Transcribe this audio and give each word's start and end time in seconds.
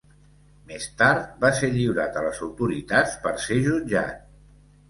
Més 0.71 0.87
tard 1.01 1.27
va 1.43 1.51
ser 1.59 1.69
lliurat 1.75 2.19
a 2.21 2.25
les 2.29 2.41
autoritats 2.47 3.15
per 3.27 3.35
ser 3.47 3.59
jutjat. 3.71 4.29